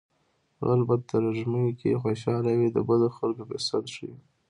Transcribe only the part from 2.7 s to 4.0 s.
د بدو خلکو فرصت